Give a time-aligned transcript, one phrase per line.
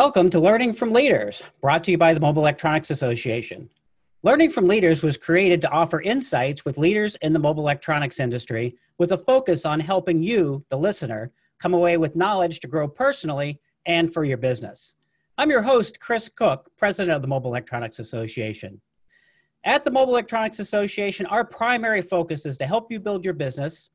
[0.00, 3.68] Welcome to Learning from Leaders, brought to you by the Mobile Electronics Association.
[4.22, 8.78] Learning from Leaders was created to offer insights with leaders in the mobile electronics industry
[8.96, 13.60] with a focus on helping you, the listener, come away with knowledge to grow personally
[13.84, 14.96] and for your business.
[15.36, 18.80] I'm your host, Chris Cook, president of the Mobile Electronics Association.
[19.64, 23.90] At the Mobile Electronics Association, our primary focus is to help you build your business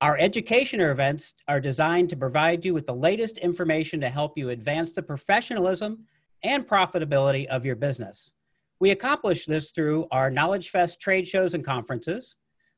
[0.00, 4.50] our education events are designed to provide you with the latest information to help you
[4.50, 6.04] advance the professionalism
[6.44, 8.32] and profitability of your business.
[8.78, 12.36] We accomplish this through our Knowledge Fest trade shows and conferences,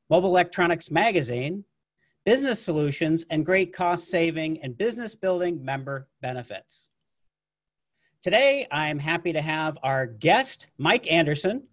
[0.09, 1.63] Mobile Electronics Magazine,
[2.25, 6.89] business solutions, and great cost saving and business building member benefits.
[8.23, 11.67] Today, I'm happy to have our guest, Mike Anderson,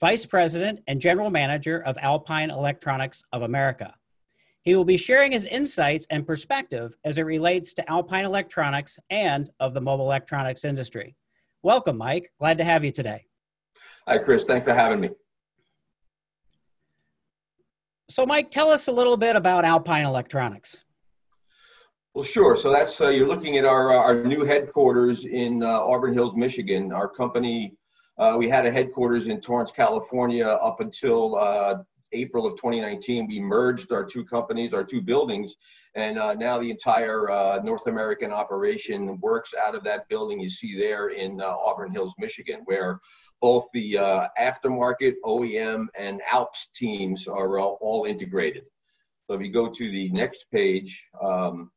[0.00, 3.94] Vice President and General Manager of Alpine Electronics of America.
[4.64, 9.50] He will be sharing his insights and perspective as it relates to Alpine Electronics and
[9.60, 11.14] of the mobile electronics industry.
[11.62, 12.32] Welcome, Mike.
[12.40, 13.26] Glad to have you today.
[14.08, 14.44] Hi, Chris.
[14.44, 15.10] Thanks for having me.
[18.08, 20.82] So, Mike, tell us a little bit about Alpine Electronics.
[22.14, 22.56] Well, sure.
[22.56, 26.34] So that's uh, you're looking at our uh, our new headquarters in uh, Auburn Hills,
[26.36, 26.92] Michigan.
[26.92, 27.76] Our company
[28.18, 31.82] uh, we had a headquarters in Torrance, California, up until uh,
[32.14, 35.56] April of 2019, we merged our two companies, our two buildings,
[35.94, 40.48] and uh, now the entire uh, North American operation works out of that building you
[40.48, 43.00] see there in uh, Auburn Hills, Michigan, where
[43.40, 48.64] both the uh, aftermarket, OEM, and Alps teams are all integrated.
[49.26, 51.70] So if you go to the next page, um,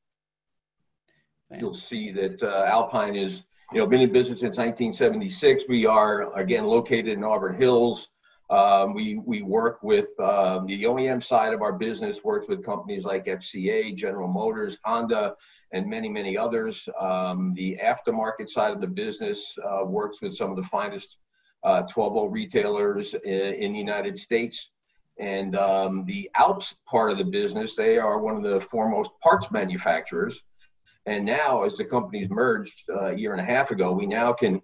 [1.57, 5.65] you'll see that uh, Alpine is, you know, been in business since 1976.
[5.69, 8.09] We are again located in Auburn Hills.
[8.49, 13.03] Um, we, we work with um, the OEM side of our business, works with companies
[13.03, 15.35] like FCA, General Motors, Honda,
[15.73, 16.87] and many, many others.
[16.99, 21.17] Um, the aftermarket side of the business uh, works with some of the finest
[21.63, 24.69] uh, 12 retailers in, in, the United States.
[25.19, 29.51] And um, the Alps part of the business, they are one of the foremost parts
[29.51, 30.41] manufacturers.
[31.05, 34.31] And now, as the companies merged uh, a year and a half ago, we now
[34.31, 34.61] can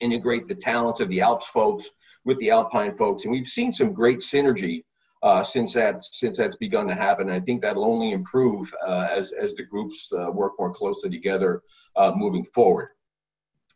[0.00, 1.90] integrate the talents of the Alps folks
[2.24, 4.84] with the Alpine folks, and we've seen some great synergy
[5.22, 7.28] uh, since that since that's begun to happen.
[7.30, 11.62] I think that'll only improve uh, as as the groups uh, work more closely together
[11.96, 12.90] uh, moving forward.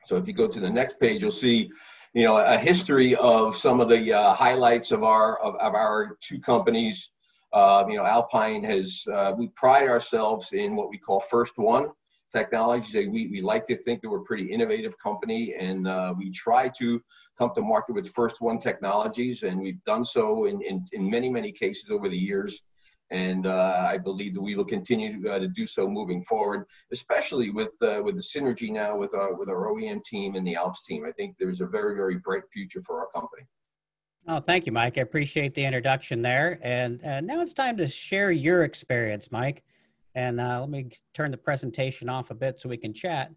[0.07, 1.71] So if you go to the next page, you'll see,
[2.13, 6.17] you know, a history of some of the uh, highlights of our of, of our
[6.21, 7.11] two companies.
[7.53, 9.05] Uh, you know, Alpine has
[9.37, 11.89] we pride ourselves in what we call first one
[12.35, 12.95] technologies.
[12.95, 16.69] We, we like to think that we're a pretty innovative company and uh, we try
[16.81, 17.03] to
[17.39, 21.31] come to market with first one technologies and we've done so in, in, in many,
[21.31, 22.63] many cases over the years.
[23.11, 26.65] And uh, I believe that we will continue to, uh, to do so moving forward,
[26.93, 30.57] especially with uh, with the synergy now with our with our OEM team and the
[30.57, 31.05] Alps team.
[31.05, 33.45] I think there's a very very bright future for our company.
[34.27, 34.97] Oh, thank you, Mike.
[34.97, 36.59] I appreciate the introduction there.
[36.63, 39.63] And uh, now it's time to share your experience, Mike.
[40.15, 43.31] And uh, let me turn the presentation off a bit so we can chat.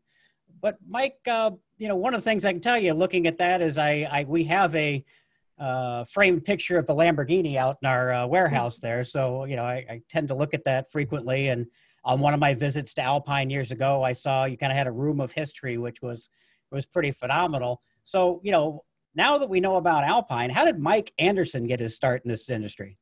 [0.61, 3.37] But Mike, uh, you know, one of the things I can tell you looking at
[3.37, 5.03] that is I, I we have a
[5.59, 9.03] uh, framed picture of the Lamborghini out in our uh, warehouse there.
[9.03, 11.47] So, you know, I, I, tend to look at that frequently.
[11.47, 11.65] And
[12.03, 14.85] on one of my visits to Alpine years ago, I saw you kind of had
[14.85, 16.29] a room of history, which was
[16.71, 17.81] was pretty phenomenal.
[18.03, 18.83] So, you know,
[19.15, 22.49] now that we know about Alpine, how did Mike Anderson get his start in this
[22.49, 22.97] industry?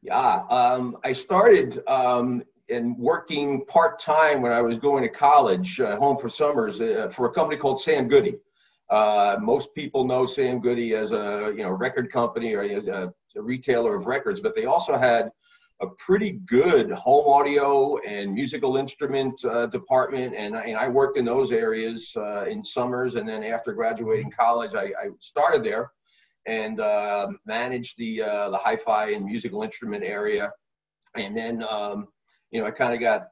[0.00, 5.80] Yeah, um, I started um, and working part time when I was going to college,
[5.80, 8.36] uh, home for summers, uh, for a company called Sam Goody.
[8.90, 13.06] Uh, most people know Sam Goody as a you know record company or a,
[13.36, 15.30] a, retailer of records, but they also had
[15.80, 21.24] a pretty good home audio and musical instrument uh, department, and, and I worked in
[21.24, 25.90] those areas uh, in summers, and then after graduating college, I, I started there
[26.46, 30.52] and uh, managed the the hi-fi and musical instrument area,
[31.16, 31.64] and then.
[31.68, 32.08] Um,
[32.52, 33.28] you know, I kind of got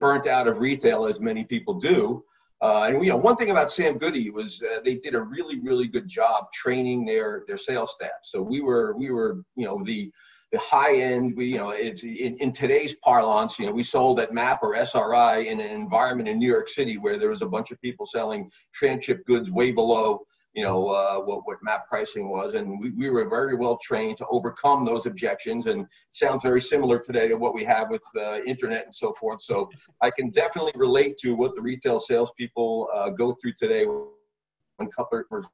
[0.00, 2.24] burnt out of retail as many people do.
[2.62, 5.58] Uh, and you know, one thing about Sam Goody was uh, they did a really,
[5.60, 8.10] really good job training their their sales staff.
[8.22, 10.12] So we were we were you know the
[10.52, 11.34] the high end.
[11.36, 13.58] We you know it's in, in today's parlance.
[13.58, 16.98] You know, we sold at MAP or SRI in an environment in New York City
[16.98, 20.20] where there was a bunch of people selling tranship goods way below
[20.54, 24.18] you know uh, what what map pricing was, and we, we were very well trained
[24.18, 25.66] to overcome those objections.
[25.66, 29.42] And sounds very similar today to what we have with the internet and so forth.
[29.42, 29.68] So
[30.00, 35.46] I can definitely relate to what the retail salespeople uh, go through today when customers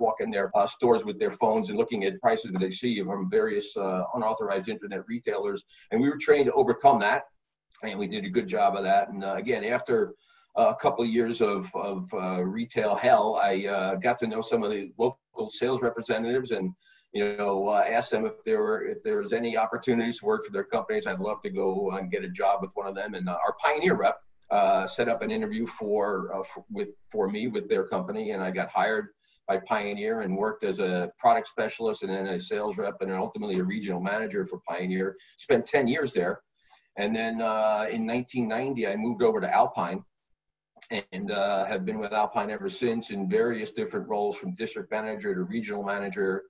[0.00, 3.02] walk in their uh, stores with their phones and looking at prices that they see
[3.02, 5.62] from various uh, unauthorized internet retailers.
[5.90, 7.24] And we were trained to overcome that,
[7.82, 9.08] and we did a good job of that.
[9.08, 10.14] And uh, again, after
[10.56, 14.70] a couple years of, of uh, retail hell, I uh, got to know some of
[14.70, 16.72] the local sales representatives and
[17.12, 20.44] you know uh, asked them if there were if there was any opportunities to work
[20.44, 21.06] for their companies.
[21.06, 23.14] I'd love to go and get a job with one of them.
[23.14, 24.18] And uh, our Pioneer rep
[24.50, 28.42] uh, set up an interview for, uh, for with for me with their company, and
[28.42, 29.08] I got hired
[29.46, 33.18] by Pioneer and worked as a product specialist and then a sales rep and then
[33.18, 35.16] ultimately a regional manager for Pioneer.
[35.36, 36.40] Spent 10 years there.
[36.96, 40.02] And then in 1990, I moved over to Alpine
[40.90, 45.34] and uh, have been with Alpine ever since in various different roles from district manager
[45.34, 46.44] to regional manager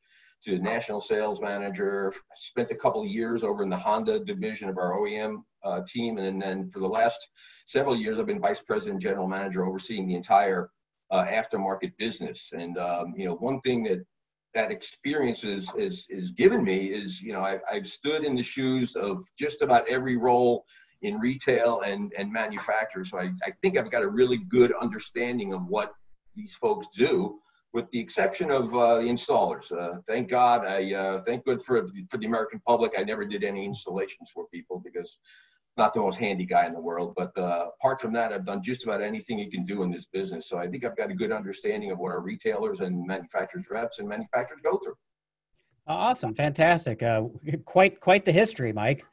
[0.44, 2.12] to national sales manager.
[2.36, 6.18] Spent a couple years over in the Honda division of our OEM uh, team.
[6.18, 7.28] And then for the last
[7.66, 10.70] several years, I've been vice president, general manager, overseeing the entire
[11.10, 12.50] uh, aftermarket business.
[12.52, 14.04] And um, you know, one thing that
[14.54, 18.42] that experience is is, is given me is you know I, I've stood in the
[18.42, 20.64] shoes of just about every role
[21.04, 23.04] in retail and and manufacturer.
[23.04, 25.92] So I, I think I've got a really good understanding of what
[26.34, 27.38] these folks do,
[27.72, 29.70] with the exception of uh, the installers.
[29.70, 32.92] Uh, thank God, I uh, thank good for for the American public.
[32.98, 35.18] I never did any installations for people because
[35.76, 38.62] not the most handy guy in the world, but uh, apart from that, I've done
[38.62, 40.48] just about anything you can do in this business.
[40.48, 43.98] So I think I've got a good understanding of what our retailers and manufacturers reps
[43.98, 44.94] and manufacturers go through.
[45.86, 47.02] Awesome, fantastic!
[47.02, 47.24] Uh,
[47.66, 49.04] quite quite the history, Mike.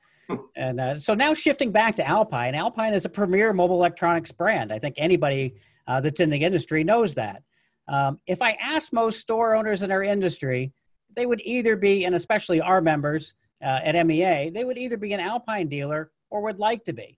[0.55, 4.71] And uh, so now shifting back to Alpine, Alpine is a premier mobile electronics brand.
[4.71, 5.55] I think anybody
[5.87, 7.43] uh, that's in the industry knows that.
[7.87, 10.71] Um, if I ask most store owners in our industry,
[11.15, 15.13] they would either be, and especially our members uh, at MEA, they would either be
[15.13, 17.17] an Alpine dealer or would like to be.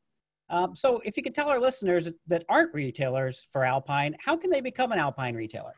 [0.50, 4.50] Um, so, if you could tell our listeners that aren't retailers for Alpine, how can
[4.50, 5.74] they become an Alpine retailer?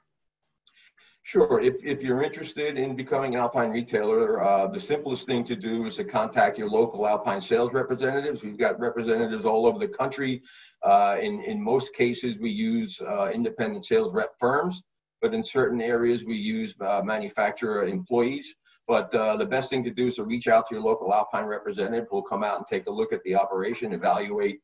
[1.27, 1.59] Sure.
[1.59, 5.87] If, if you're interested in becoming an Alpine retailer, uh, the simplest thing to do
[5.87, 8.43] is to contact your local Alpine sales representatives.
[8.43, 10.43] We've got representatives all over the country.
[10.83, 14.83] Uh, in, in most cases, we use uh, independent sales rep firms,
[15.19, 18.53] but in certain areas, we use uh, manufacturer employees.
[18.87, 21.45] But uh, the best thing to do is to reach out to your local Alpine
[21.45, 24.59] representative who will come out and take a look at the operation, evaluate,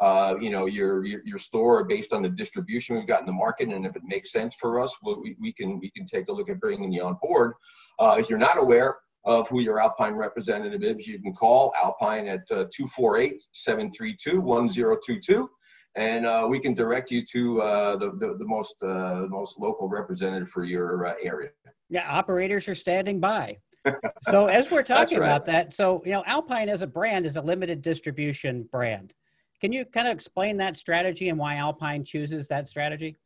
[0.00, 3.32] uh, you know, your, your, your store based on the distribution we've got in the
[3.32, 6.26] market, and if it makes sense for us, we'll, we, we can we can take
[6.28, 7.52] a look at bringing you on board.
[7.98, 12.26] Uh, if you're not aware of who your Alpine representative is, you can call Alpine
[12.26, 15.46] at 248-732-1022 uh,
[15.94, 19.88] and uh, we can direct you to uh, the, the, the most uh, most local
[19.88, 21.50] representative for your uh, area.
[21.90, 23.58] Yeah, operators are standing by.
[24.30, 25.26] so as we're talking right.
[25.26, 29.14] about that, so you know, Alpine as a brand is a limited distribution brand.
[29.62, 33.16] Can you kind of explain that strategy and why Alpine chooses that strategy?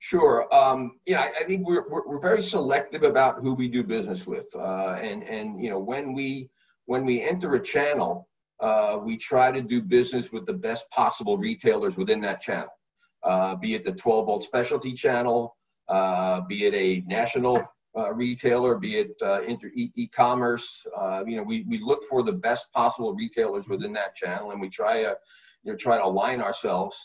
[0.00, 0.52] Sure.
[0.52, 4.26] Um, yeah, I, I think we're, we're, we're very selective about who we do business
[4.26, 6.50] with, uh, and and you know when we
[6.86, 8.28] when we enter a channel,
[8.60, 12.70] uh, we try to do business with the best possible retailers within that channel,
[13.22, 15.56] uh, be it the 12 volt specialty channel,
[15.88, 17.62] uh, be it a national
[17.98, 22.22] uh, retailer, be it uh, inter- e- commerce uh, you know, we, we look for
[22.22, 25.16] the best possible retailers within that channel, and we try to,
[25.64, 26.96] you know, try to align ourselves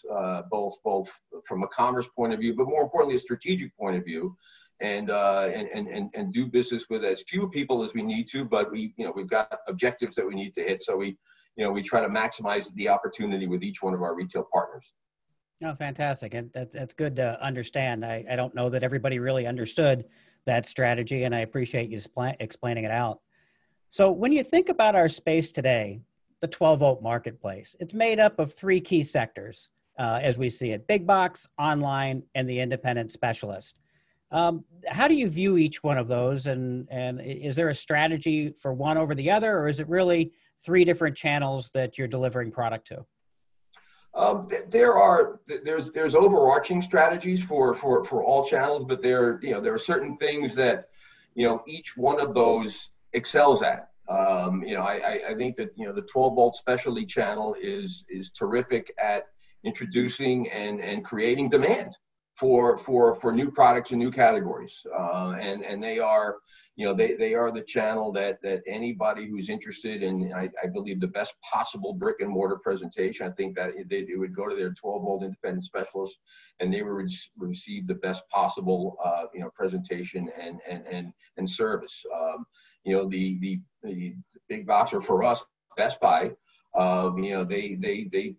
[0.52, 1.10] both both
[1.48, 4.36] from a commerce point of view, but more importantly, a strategic point of view,
[4.82, 8.44] and, uh, and, and, and do business with as few people as we need to,
[8.44, 10.84] but we, you know, we've got objectives that we need to hit.
[10.84, 11.18] So we,
[11.56, 14.94] you know, we try to maximize the opportunity with each one of our retail partners.
[15.64, 16.34] Oh, fantastic.
[16.34, 18.04] And that, that's good to understand.
[18.04, 20.06] I, I don't know that everybody really understood
[20.46, 23.20] that strategy, and I appreciate you spl- explaining it out.
[23.90, 26.02] So, when you think about our space today,
[26.42, 29.70] the 12 volt marketplace, it's made up of three key sectors
[30.00, 33.80] uh, as we see it big box, online, and the independent specialist.
[34.32, 36.48] Um, how do you view each one of those?
[36.48, 40.32] And, and is there a strategy for one over the other, or is it really
[40.66, 43.06] three different channels that you're delivering product to?
[44.16, 49.52] Um, there are there's there's overarching strategies for for for all channels, but there you
[49.52, 50.90] know there are certain things that
[51.34, 53.90] you know each one of those excels at.
[54.10, 58.04] Um, you know, I, I think that you know the 12 volt specialty channel is
[58.10, 59.28] is terrific at
[59.64, 61.96] introducing and and creating demand
[62.36, 66.38] for for for new products and new categories, uh, and and they are
[66.76, 70.68] you know they, they are the channel that that anybody who's interested in I, I
[70.68, 74.56] believe the best possible brick and mortar presentation i think that they would go to
[74.56, 76.18] their 12 volt independent specialist
[76.60, 81.50] and they would receive the best possible uh, you know presentation and and and, and
[81.50, 82.04] service.
[82.16, 82.46] Um,
[82.84, 84.16] you know the, the the
[84.50, 85.44] big boxer for us
[85.78, 86.32] best buy
[86.78, 88.36] um, you know they they they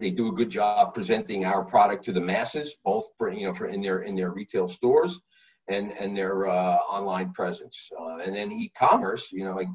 [0.00, 3.54] they do a good job presenting our product to the masses both for you know
[3.54, 5.20] for in their in their retail stores
[5.68, 7.88] and and their uh, online presence.
[7.98, 9.68] Uh, and then e-commerce, you know, like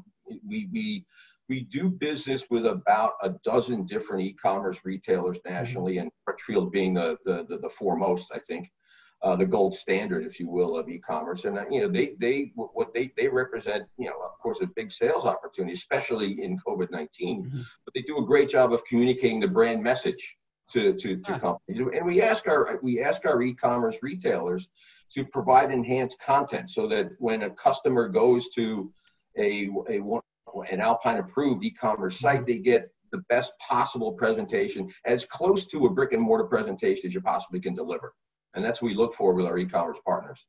[0.46, 1.04] we we
[1.48, 7.18] we do business with about a dozen different e-commerce retailers nationally, and Crutchfield being the,
[7.24, 8.70] the, the, the foremost, I think,
[9.22, 11.44] uh, the gold standard, if you will, of e-commerce.
[11.44, 14.92] And you know, they they what they they represent, you know, of course, a big
[14.92, 17.60] sales opportunity, especially in COVID 19 mm-hmm.
[17.84, 20.36] But they do a great job of communicating the brand message
[20.72, 21.82] to to, to companies.
[21.94, 24.68] And we ask our we ask our e-commerce retailers
[25.12, 28.92] to provide enhanced content so that when a customer goes to
[29.38, 30.00] a, a
[30.70, 32.46] an Alpine approved e-commerce site, mm-hmm.
[32.46, 37.14] they get the best possible presentation, as close to a brick and mortar presentation as
[37.14, 38.12] you possibly can deliver.
[38.54, 40.44] And that's what we look for with our e-commerce partners.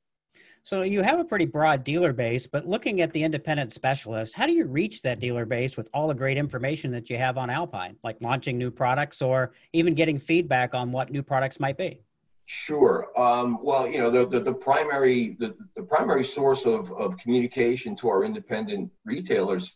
[0.65, 4.47] So you have a pretty broad dealer base, but looking at the independent specialist, how
[4.47, 7.51] do you reach that dealer base with all the great information that you have on
[7.51, 12.01] Alpine, like launching new products or even getting feedback on what new products might be?
[12.47, 13.07] Sure.
[13.15, 17.95] Um, well, you know, the, the, the, primary the, the primary source of, of communication
[17.97, 19.71] to our independent retailers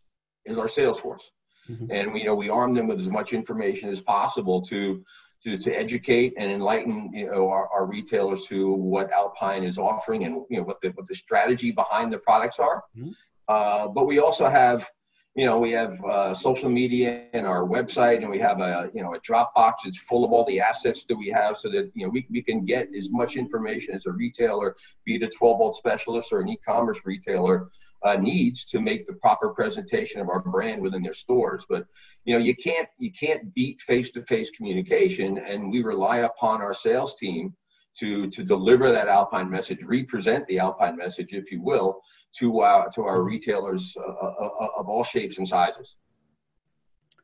[0.45, 1.29] is our sales force.
[1.69, 1.91] Mm-hmm.
[1.91, 5.05] And we you know we arm them with as much information as possible to
[5.43, 10.25] to, to educate and enlighten you know our, our retailers to what Alpine is offering
[10.25, 12.83] and you know what the what the strategy behind the products are.
[12.97, 13.11] Mm-hmm.
[13.47, 14.89] Uh, but we also have
[15.35, 19.01] you know we have uh, social media and our website and we have a you
[19.01, 22.05] know a Dropbox that's full of all the assets that we have so that you
[22.05, 25.57] know we, we can get as much information as a retailer be it a 12
[25.57, 27.69] volt specialist or an e-commerce retailer
[28.03, 31.65] uh, needs to make the proper presentation of our brand within their stores.
[31.69, 31.85] But
[32.25, 37.15] you know, you can't you can't beat face-to-face communication, and we rely upon our sales
[37.15, 37.53] team
[37.99, 42.01] to to deliver that Alpine message, represent the Alpine message, if you will,
[42.37, 45.95] to our to our retailers uh, uh, uh of all shapes and sizes.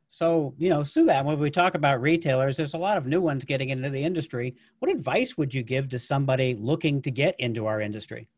[0.08, 3.20] So, you know, through that, when we talk about retailers, there's a lot of new
[3.20, 4.56] ones getting into the industry.
[4.80, 8.30] What advice would you give to somebody looking to get into our industry?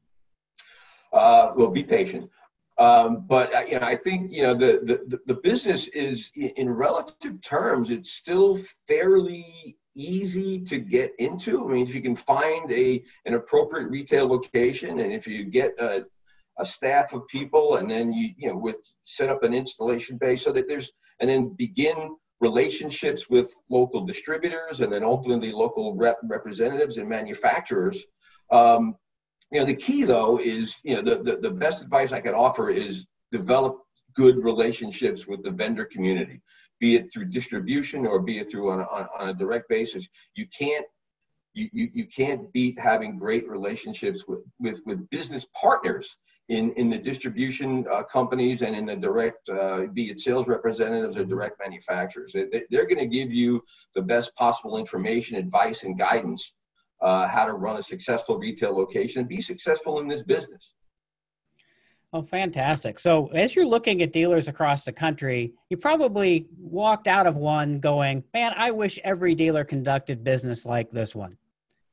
[1.17, 2.29] Uh, well, be patient.
[2.77, 6.69] Um, but uh, you know, I think you know the, the the business is in
[6.69, 11.67] relative terms, it's still fairly easy to get into.
[11.67, 15.71] I mean, if you can find a an appropriate retail location, and if you get
[15.79, 16.05] a,
[16.59, 20.43] a staff of people, and then you you know with set up an installation base,
[20.43, 26.19] so that there's and then begin relationships with local distributors, and then ultimately local rep
[26.23, 28.05] representatives and manufacturers.
[28.51, 28.95] Um,
[29.51, 32.33] you know, the key though is, you know, the, the, the best advice I could
[32.33, 33.79] offer is develop
[34.13, 36.41] good relationships with the vendor community,
[36.79, 40.07] be it through distribution or be it through on, on, on a direct basis.
[40.35, 40.85] You can't
[41.53, 46.15] you, you, you can't beat having great relationships with, with, with business partners
[46.49, 51.17] in, in the distribution uh, companies and in the direct, uh, be it sales representatives
[51.17, 52.31] or direct manufacturers.
[52.33, 53.63] They, they're going to give you
[53.95, 56.53] the best possible information, advice, and guidance
[57.01, 60.73] uh, how to run a successful retail location and be successful in this business.
[62.13, 62.99] Oh, fantastic.
[62.99, 67.79] So, as you're looking at dealers across the country, you probably walked out of one
[67.79, 71.37] going, Man, I wish every dealer conducted business like this one.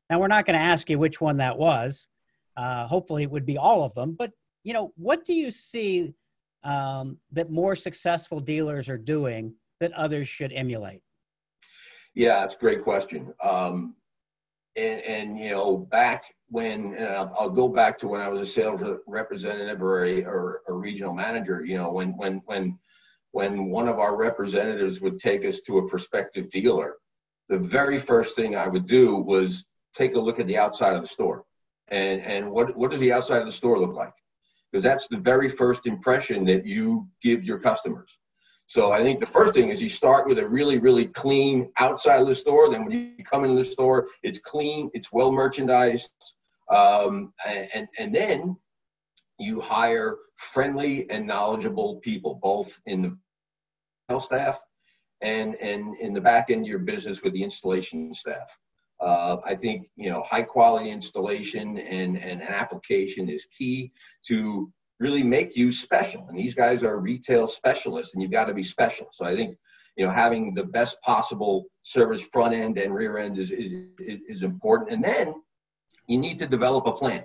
[0.09, 2.07] Now, we're not going to ask you which one that was.
[2.55, 4.15] Uh, hopefully, it would be all of them.
[4.17, 4.31] But,
[4.63, 6.13] you know, what do you see
[6.63, 11.01] um, that more successful dealers are doing that others should emulate?
[12.13, 13.33] Yeah, that's a great question.
[13.43, 13.95] Um,
[14.75, 18.51] and and you know back when I'll, I'll, go back to when I was a
[18.51, 21.63] sales representative or a or a regional manager.
[21.65, 22.77] You know when when when
[23.31, 26.95] when one of our representatives would take us to a prospective dealer,
[27.49, 31.01] the very first thing I would do was take a look at the outside of
[31.01, 31.43] the store,
[31.89, 34.13] and and what what does the outside of the store look like?
[34.71, 38.09] Because that's the very first impression that you give your customers.
[38.67, 42.19] So I think the first thing is you start with a really, really clean outside
[42.19, 42.69] of the store.
[42.69, 46.09] Then when you come into the store, it's clean, it's well merchandised,
[46.71, 48.55] um, and and then
[49.37, 53.17] you hire friendly and knowledgeable people, both in
[54.09, 54.59] the staff
[55.21, 58.49] and and in the back end of your business with the installation staff.
[58.99, 63.91] Uh, I think you know high quality installation and, and an application is key
[64.27, 66.25] to really make you special.
[66.29, 69.07] And these guys are retail specialists, and you've got to be special.
[69.11, 69.57] So I think
[69.97, 74.41] you know having the best possible service front end and rear end is is is
[74.43, 74.91] important.
[74.91, 75.33] And then
[76.07, 77.23] you need to develop a plan.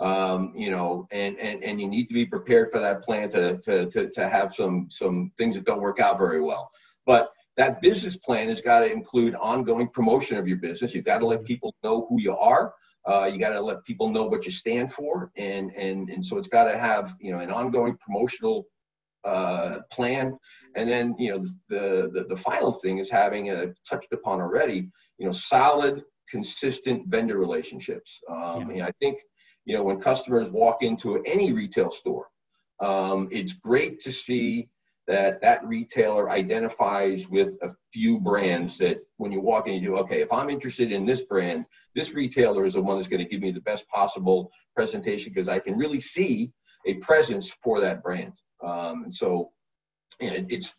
[0.00, 3.58] Um, you know, and, and and you need to be prepared for that plan to,
[3.58, 6.70] to to to have some some things that don't work out very well.
[7.04, 10.94] But that business plan has got to include ongoing promotion of your business.
[10.94, 12.72] You've got to let people know who you are.
[13.08, 16.36] Uh, you got to let people know what you stand for, and and and so
[16.36, 18.66] it's got to have you know an ongoing promotional
[19.24, 20.38] uh, plan.
[20.76, 24.90] And then you know the, the the final thing is having a touched upon already.
[25.18, 28.20] You know, solid, consistent vendor relationships.
[28.30, 28.86] Um, yeah.
[28.86, 29.18] I think
[29.64, 32.26] you know when customers walk into any retail store,
[32.80, 34.68] um, it's great to see
[35.08, 39.96] that that retailer identifies with a few brands that when you walk in you do
[39.96, 43.28] okay if i'm interested in this brand this retailer is the one that's going to
[43.28, 46.52] give me the best possible presentation because i can really see
[46.86, 48.32] a presence for that brand.
[48.64, 49.52] Um, and so
[50.20, 50.74] you know, it's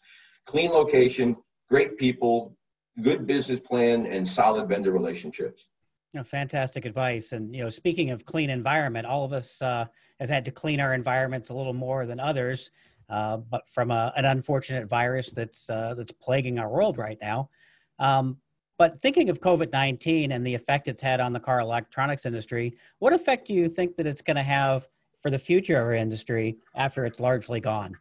[0.45, 1.36] clean location
[1.69, 2.55] great people
[3.01, 5.67] good business plan and solid vendor relationships.
[6.13, 7.31] You know, fantastic advice.
[7.31, 9.86] And you know speaking of clean environment all of us uh,
[10.19, 12.71] have had to clean our environments a little more than others
[13.09, 17.49] uh, but from a, an unfortunate virus that's uh, that's plaguing our world right now.
[17.99, 18.37] Um,
[18.77, 22.77] but thinking of COVID nineteen and the effect it's had on the car electronics industry,
[22.99, 24.87] what effect do you think that it's going to have
[25.21, 27.97] for the future of our industry after it's largely gone?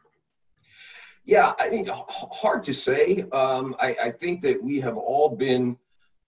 [1.24, 3.24] Yeah, I mean, hard to say.
[3.32, 5.76] Um, I, I, think that we have all been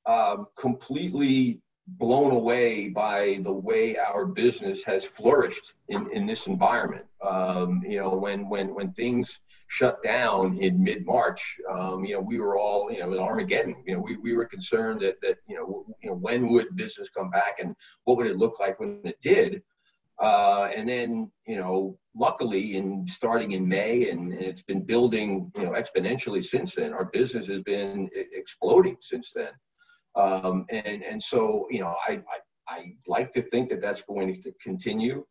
[0.04, 7.06] um, completely blown away by the way our business has flourished in, in this environment.
[7.22, 12.20] Um, you know, when when when things shut down in mid March, um, you know,
[12.20, 13.76] we were all you know, was Armageddon.
[13.86, 17.08] You know, we, we were concerned that that you know, you know, when would business
[17.10, 17.74] come back and
[18.04, 19.62] what would it look like when it did.
[20.20, 25.50] Uh, and then, you know, luckily, in starting in May, and, and, it's been building,
[25.56, 26.92] you know, exponentially since then.
[26.92, 29.52] Our business has been exploding since then.
[30.16, 34.42] Um, and and so you know I, I, I like to think that that's going
[34.42, 35.24] to continue,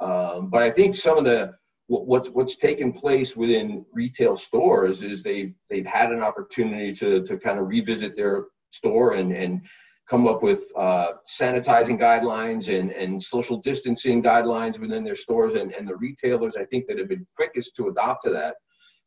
[0.00, 1.54] um, but I think some of the
[1.88, 7.22] what, what's what's taken place within retail stores is they've they've had an opportunity to
[7.22, 9.62] to kind of revisit their store and and
[10.08, 15.54] come up with uh, sanitizing guidelines and, and social distancing guidelines within their stores.
[15.54, 18.54] And, and the retailers I think that have been quickest to adopt to that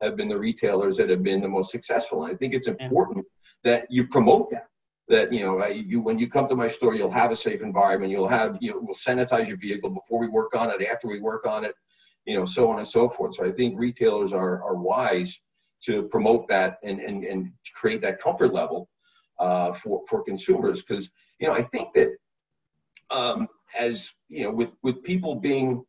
[0.02, 2.24] have been the retailers that have been the most successful.
[2.24, 3.26] And I think it's important
[3.64, 4.68] that you promote that
[5.10, 8.12] that you know you when you come to my store you'll have a safe environment.
[8.12, 11.46] You'll have you will sanitize your vehicle before we work on it after we work
[11.46, 11.76] on it
[12.26, 13.36] you know so on and so forth.
[13.36, 15.40] So i think retailers are are wise
[15.86, 18.90] to promote that and and, and create that comfort level
[19.40, 20.82] uh, for for consumers.
[20.82, 22.10] Because you know i think that
[23.10, 23.48] um,
[23.78, 25.84] as you know with with people being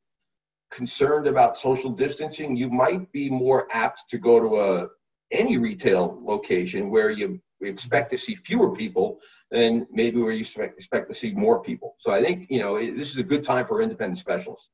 [0.70, 4.88] concerned about social distancing you might be more apt to go to a
[5.32, 9.20] any retail location where you we expect to see fewer people
[9.50, 11.96] than maybe where you expect, expect to see more people.
[11.98, 14.68] So I think, you know, it, this is a good time for independent specialists.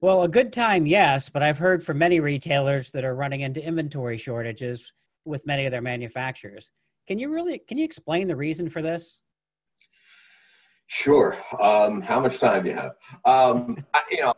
[0.00, 3.64] Well, a good time, yes, but I've heard from many retailers that are running into
[3.64, 4.92] inventory shortages
[5.24, 6.70] with many of their manufacturers.
[7.08, 9.20] Can you really can you explain the reason for this?
[10.86, 11.38] Sure.
[11.60, 12.92] Um, how much time do you have?
[13.24, 14.34] Um, I, you know,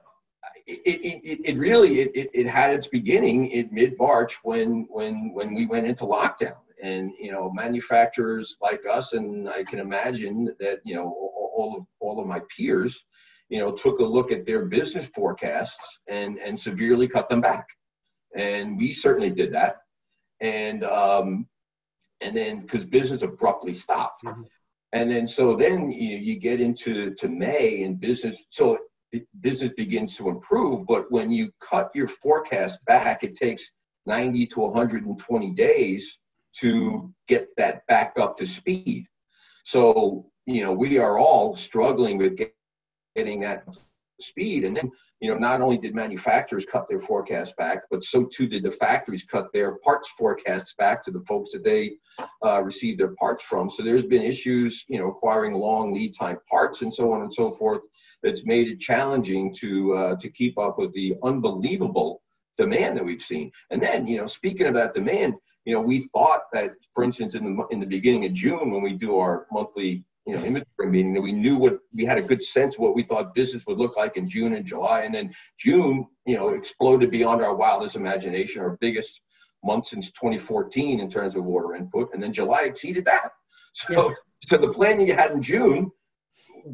[0.67, 5.55] it, it, it really it, it, had its beginning in mid March when when when
[5.55, 10.79] we went into lockdown and you know manufacturers like us and i can imagine that
[10.85, 11.07] you know
[11.57, 12.93] all of all of my peers
[13.49, 17.67] you know took a look at their business forecasts and and severely cut them back.
[18.35, 19.77] And we certainly did that.
[20.41, 21.47] And um
[22.21, 24.25] and then because business abruptly stopped.
[24.25, 24.43] Mm-hmm.
[24.93, 28.79] and then so then you, you get into to may and business so
[29.41, 30.87] business begins to improve.
[30.87, 33.71] But when you cut your forecast back it takes
[34.07, 36.19] 90 to 120 days
[36.61, 39.07] to get that back up to speed.
[39.65, 42.39] So, you know, we are all struggling with
[43.17, 43.65] getting that
[44.21, 44.65] speed.
[44.65, 44.91] And then,
[45.21, 48.71] you know, not only did manufacturers cut their forecasts back, but so too did the
[48.71, 51.97] factories cut their parts forecasts back to the folks that they
[52.43, 52.63] uh,
[52.97, 53.69] their parts from.
[53.71, 57.33] So there's been issues, you know, acquiring long lead time parts and so on and
[57.33, 57.83] so forth.
[58.23, 62.23] That's made it challenging to uh, to keep up with the unbelievable
[62.57, 63.51] demand that we've seen.
[63.71, 65.35] And then, you know, speaking of that demand,
[65.67, 68.83] you know, we thought that, for instance, in the in the beginning of June, when
[68.83, 72.23] we do our monthly you know inventory meeting, that we knew what we had a
[72.23, 75.15] good sense of what we thought business would look like in June and July, and
[75.15, 79.21] then June, you know, exploded beyond our wildest imagination, our biggest
[79.65, 83.31] month since 2014 in terms of order input, and then July exceeded that.
[83.75, 84.15] So, yeah.
[84.45, 85.91] so the plan that you had in June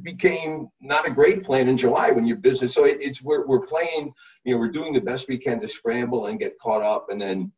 [0.03, 2.75] became not a great plan in July when your business.
[2.75, 4.13] So it, it's we're we're playing,
[4.45, 7.19] you know, we're doing the best we can to scramble and get caught up, and
[7.19, 7.51] then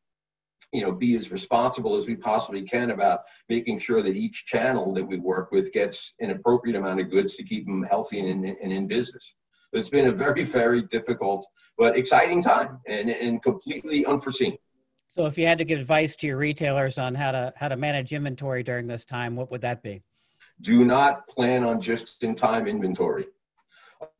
[0.74, 4.92] you know be as responsible as we possibly can about making sure that each channel
[4.92, 8.44] that we work with gets an appropriate amount of goods to keep them healthy and
[8.44, 9.34] in, and in business.
[9.72, 11.46] It's been a very very difficult
[11.78, 14.56] but exciting time and, and completely unforeseen.
[15.16, 17.76] So if you had to give advice to your retailers on how to how to
[17.76, 20.02] manage inventory during this time what would that be?
[20.60, 23.26] Do not plan on just in time inventory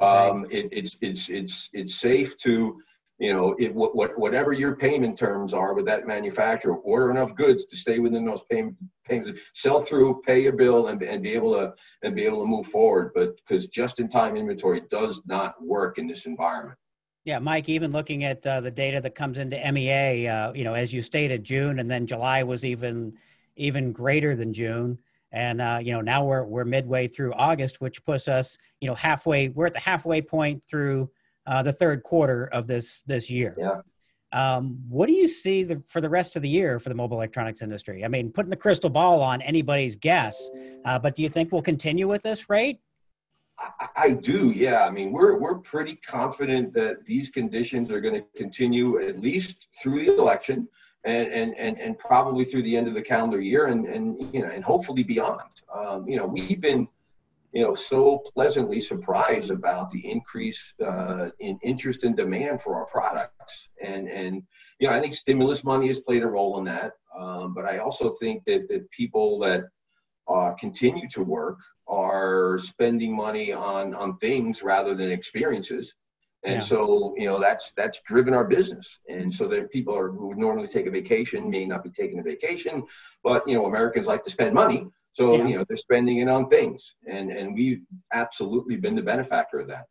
[0.01, 2.81] um, it, it's it's it's it's safe to
[3.19, 7.35] you know, it, what, what, whatever your payment terms are with that manufacturer, order enough
[7.37, 11.33] goods to stay within those payment payments, sell through, pay your bill, and, and be
[11.33, 11.73] able to
[12.03, 13.13] and be able to move forward.
[13.15, 16.79] But because just-in-time inventory does not work in this environment.
[17.25, 17.69] Yeah, Mike.
[17.69, 21.01] Even looking at uh, the data that comes into MEA, uh, you know, as you
[21.01, 23.15] stated, June, and then July was even
[23.57, 24.99] even greater than June,
[25.31, 28.95] and uh, you know now we're we're midway through August, which puts us, you know,
[28.95, 29.49] halfway.
[29.49, 31.09] We're at the halfway point through
[31.47, 33.55] uh, the third quarter of this this year.
[33.59, 33.81] Yeah.
[34.33, 37.17] Um, what do you see the, for the rest of the year for the mobile
[37.19, 38.05] electronics industry?
[38.05, 40.51] I mean, putting the crystal ball on anybody's guess,
[40.85, 42.81] uh, but do you think we'll continue with this rate?
[43.59, 44.85] I, I do, yeah.
[44.85, 49.69] I mean, we're we're pretty confident that these conditions are going to continue at least
[49.81, 50.69] through the election,
[51.05, 54.43] and and and and probably through the end of the calendar year, and and you
[54.43, 55.43] know, and hopefully beyond.
[55.73, 56.89] Um, you know, we've been
[57.55, 62.87] you know, so pleasantly surprised about the increase uh, in interest and demand for our
[62.87, 63.69] products.
[63.81, 64.43] And, and,
[64.81, 66.93] you know, I think stimulus money has played a role in that.
[67.17, 69.63] Um, but I also think that, that people that
[70.27, 75.95] uh, continue to work are spending money on, on things rather than experiences.
[76.43, 76.61] And yeah.
[76.61, 78.87] so, you know, that's that's driven our business.
[79.09, 82.19] And so that people are who would normally take a vacation may not be taking
[82.19, 82.85] a vacation,
[83.23, 84.89] but you know, Americans like to spend money.
[85.15, 85.47] So yeah.
[85.47, 89.69] you know they're spending it on things, and and we've absolutely been the benefactor of
[89.69, 89.85] that.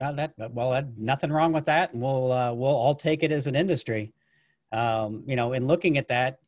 [0.00, 3.46] Well, that well, nothing wrong with that, and we'll uh, we'll all take it as
[3.46, 4.12] an industry.
[4.72, 6.38] Um, you know, in looking at that,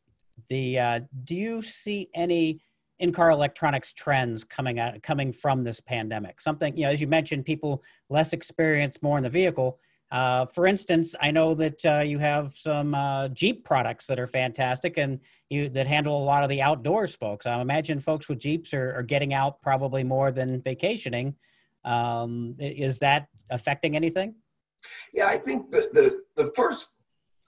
[0.49, 2.61] the uh, do you see any
[2.99, 6.41] in-car electronics trends coming out coming from this pandemic?
[6.41, 9.79] Something you know, as you mentioned, people less experience more in the vehicle.
[10.11, 14.27] Uh, for instance, I know that uh, you have some uh, Jeep products that are
[14.27, 15.19] fantastic and
[15.49, 17.45] you that handle a lot of the outdoors folks.
[17.45, 21.33] I imagine folks with Jeeps are, are getting out probably more than vacationing.
[21.85, 24.35] Um, is that affecting anything?
[25.13, 26.89] Yeah, I think the the, the first,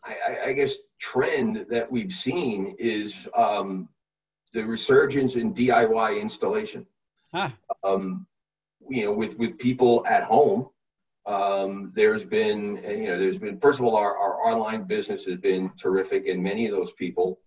[0.06, 3.90] I, I, guess, trend that we've seen is um,
[4.54, 6.86] the resurgence in DIY installation.
[7.34, 7.54] Ah.
[7.84, 8.26] Um,
[8.90, 10.70] you know, with with people at home
[11.26, 15.38] um, there's been, you know, there's been, first of all, our, our online business has
[15.38, 17.40] been terrific, and many of those people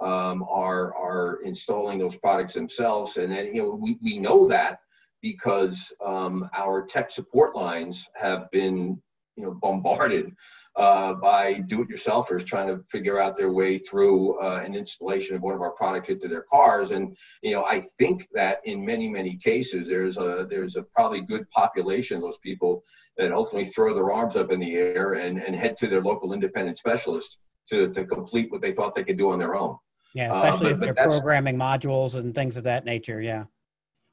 [0.00, 3.16] um, are are installing those products themselves.
[3.16, 4.80] And then, you know, we, we know that
[5.22, 9.00] because um, our tech support lines have been,
[9.36, 10.32] you know, bombarded
[10.76, 15.54] uh, by do-it-yourselfers trying to figure out their way through uh, an installation of one
[15.54, 16.90] of our products into their cars.
[16.90, 21.20] And you know, I think that in many many cases, there's a there's a probably
[21.20, 22.82] good population of those people
[23.16, 26.32] that ultimately throw their arms up in the air and, and head to their local
[26.32, 29.76] independent specialist to, to complete what they thought they could do on their own.
[30.14, 33.20] Yeah, uh, especially uh, but, if they're programming modules and things of that nature.
[33.20, 33.44] Yeah.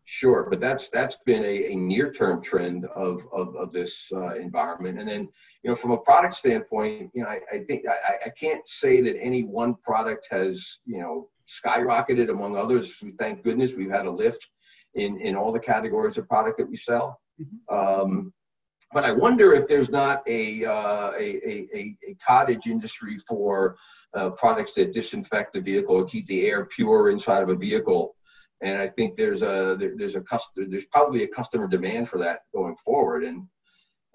[0.05, 4.99] Sure, but that's that's been a, a near-term trend of of, of this uh, environment.
[4.99, 5.29] And then,
[5.63, 9.01] you know, from a product standpoint, you know, I, I think I, I can't say
[9.01, 13.01] that any one product has, you know, skyrocketed among others.
[13.19, 14.49] Thank goodness we've had a lift
[14.95, 17.21] in in all the categories of product that we sell.
[17.39, 17.75] Mm-hmm.
[17.75, 18.33] Um,
[18.93, 23.77] but I wonder if there's not a, uh, a, a, a, cottage industry for
[24.13, 28.15] uh, products that disinfect the vehicle or keep the air pure inside of a vehicle.
[28.61, 32.19] And I think there's a there, there's a customer there's probably a customer demand for
[32.19, 33.23] that going forward.
[33.23, 33.47] And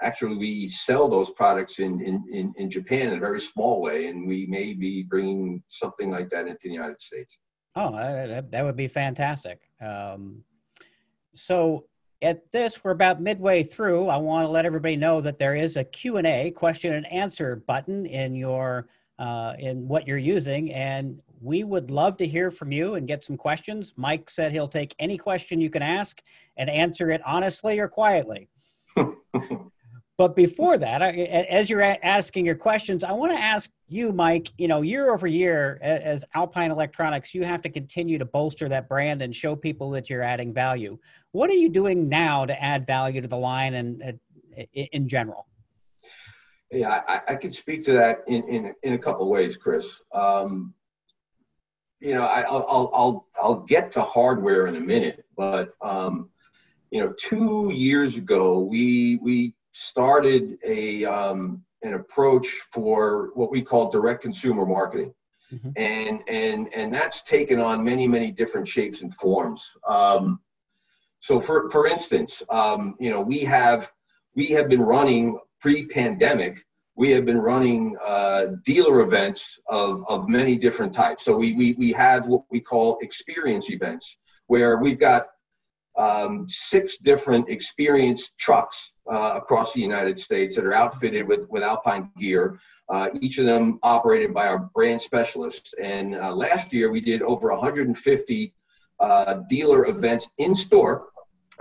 [0.03, 4.07] actually, we sell those products in, in, in, in Japan in a very small way,
[4.07, 7.39] and we may be bringing something like that into the United States.
[7.75, 9.61] Oh, that, that would be fantastic.
[9.81, 10.43] Um,
[11.35, 11.87] so
[12.23, 15.77] at this we're about midway through i want to let everybody know that there is
[15.77, 21.65] a q&a question and answer button in your uh, in what you're using and we
[21.65, 25.19] would love to hear from you and get some questions mike said he'll take any
[25.19, 26.21] question you can ask
[26.57, 28.49] and answer it honestly or quietly
[30.19, 34.49] But before that, as you're asking your questions, I want to ask you, Mike.
[34.57, 38.89] You know, year over year, as Alpine Electronics, you have to continue to bolster that
[38.89, 40.99] brand and show people that you're adding value.
[41.33, 44.19] What are you doing now to add value to the line and
[44.73, 45.49] in general?
[46.71, 50.01] Yeah, I, I could speak to that in, in, in a couple of ways, Chris.
[50.15, 50.73] Um,
[52.07, 56.31] you know, I, will I'll, I'll, I'll get to hardware in a minute, but, um,
[56.91, 63.61] you know, two years ago, we, we started a um, an approach for what we
[63.61, 65.13] call direct consumer marketing,
[65.53, 65.71] mm-hmm.
[65.77, 69.63] and and and that's taken on many many different shapes and forms.
[69.87, 70.41] Um,
[71.21, 73.93] so for for instance, um, you know we have
[74.35, 76.65] we have been running pre-pandemic.
[76.97, 81.25] We have been running uh, dealer events of, of many different types.
[81.25, 85.27] So we, we, we have what we call experience events, where we've got
[85.99, 91.63] um, six different experience trucks uh, across the United States that are outfitted with, with
[91.63, 92.59] Alpine gear.
[92.89, 95.75] Uh, each of them operated by our brand specialists.
[95.83, 98.55] And uh, last year we did over 150
[99.01, 101.09] uh, dealer events in store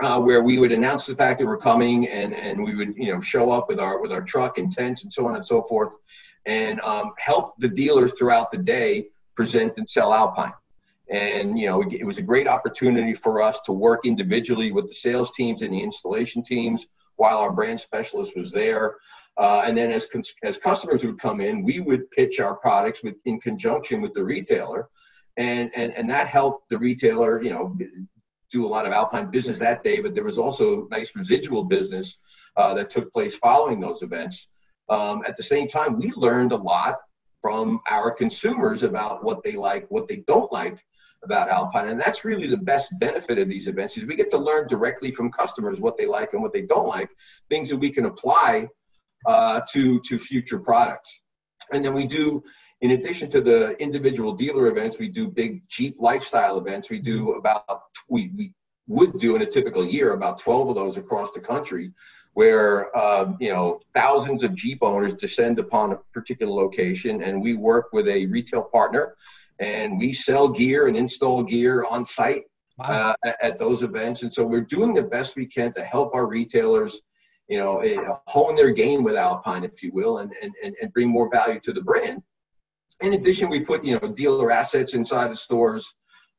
[0.00, 3.12] uh, where we would announce the fact that we're coming and, and we would you
[3.12, 5.62] know show up with our with our truck and tents and so on and so
[5.62, 5.96] forth
[6.44, 10.52] and um, help the dealers throughout the day present and sell alpine.
[11.10, 14.94] And you know it, was a great opportunity for us to work individually with the
[14.94, 18.96] sales teams and the installation teams while our brand specialist was there.
[19.38, 20.08] Uh, and then as,
[20.42, 24.24] as customers would come in we would pitch our products with, in conjunction with the
[24.24, 24.88] retailer
[25.36, 27.76] and, and and that helped the retailer you know
[28.50, 32.18] do a lot of alpine business that day, but there was also nice residual business
[32.56, 34.48] uh, that took place following those events.
[34.88, 36.96] Um, at the same time, we learned a lot
[37.40, 40.78] from our consumers about what they like, what they don't like
[41.24, 44.38] about Alpine, and that's really the best benefit of these events is we get to
[44.38, 47.10] learn directly from customers what they like and what they don't like,
[47.48, 48.68] things that we can apply
[49.26, 51.20] uh, to to future products.
[51.72, 52.42] And then we do
[52.82, 56.90] in addition to the individual dealer events, we do big Jeep lifestyle events.
[56.90, 58.52] We do about, we, we
[58.86, 61.92] would do in a typical year about 12 of those across the country
[62.36, 67.54] where uh, you know thousands of Jeep owners descend upon a particular location, and we
[67.54, 69.16] work with a retail partner,
[69.58, 72.42] and we sell gear and install gear on site
[72.76, 73.14] wow.
[73.24, 74.20] uh, at, those events.
[74.22, 77.00] And so we're doing the best we can to help our retailers,
[77.48, 81.08] you know, eh, hone their game with Alpine, if you will, and and and bring
[81.08, 82.22] more value to the brand.
[83.00, 85.86] In addition, we put you know dealer assets inside the stores,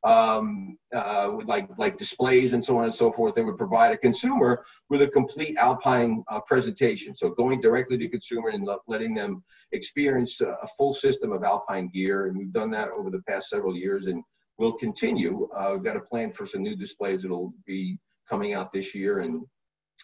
[0.03, 3.35] um, uh, with like like displays and so on and so forth.
[3.35, 7.15] They would provide a consumer with a complete Alpine uh, presentation.
[7.15, 12.27] So going directly to consumer and letting them experience a, full system of Alpine gear,
[12.27, 14.23] and we've done that over the past several years, and
[14.57, 15.49] we'll continue.
[15.57, 17.97] Uh, we've got a plan for some new displays that'll be
[18.29, 19.43] coming out this year and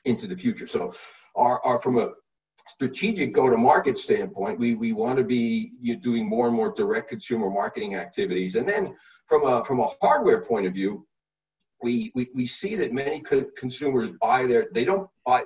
[0.05, 0.67] into the future.
[0.67, 0.93] So,
[1.35, 2.09] our, our from a
[2.67, 5.71] strategic go-to-market standpoint, we, we want to be
[6.01, 8.55] doing more and more direct consumer marketing activities.
[8.55, 8.95] And then
[9.27, 11.05] from a, from a hardware point of view,
[11.81, 15.43] we, we, we see that many co- consumers buy their, they don't buy,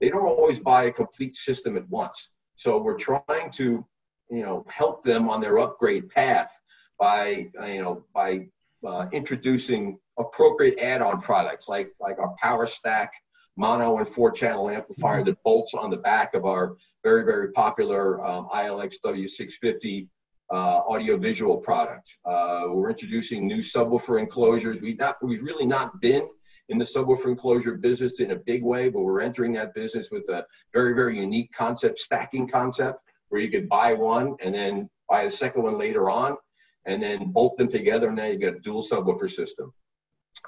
[0.00, 2.30] they don't always buy a complete system at once.
[2.56, 3.86] So we're trying to,
[4.30, 6.50] you know, help them on their upgrade path
[6.98, 8.48] by, you know, by
[8.84, 13.12] uh, introducing appropriate add-on products like, like our power stack,
[13.56, 18.24] mono and four channel amplifier that bolts on the back of our very, very popular
[18.24, 20.08] um, ILX W650
[20.52, 22.16] uh, audio visual product.
[22.24, 24.80] Uh, we're introducing new subwoofer enclosures.
[24.80, 26.28] We've not, we've really not been
[26.68, 30.28] in the subwoofer enclosure business in a big way, but we're entering that business with
[30.28, 35.22] a very, very unique concept, stacking concept, where you could buy one and then buy
[35.22, 36.36] a second one later on,
[36.84, 39.72] and then bolt them together, and now you've got a dual subwoofer system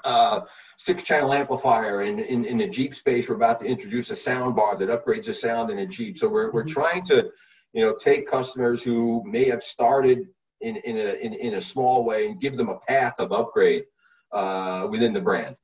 [0.03, 0.41] uh,
[0.77, 3.29] six channel amplifier in, in, in the Jeep space.
[3.29, 6.17] We're about to introduce a sound bar that upgrades the sound in a Jeep.
[6.17, 6.73] So we're, we're mm-hmm.
[6.73, 7.29] trying to,
[7.73, 10.27] you know, take customers who may have started
[10.61, 13.83] in, in, a, in, in a small way and give them a path of upgrade
[14.31, 15.55] uh, within the brand.